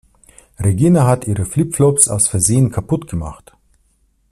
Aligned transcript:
Regina 0.59 1.05
hat 1.05 1.27
ihre 1.27 1.45
Flip-Flops 1.45 2.07
aus 2.07 2.27
Versehen 2.27 2.71
kaputt 2.71 3.07
gemacht. 3.07 3.55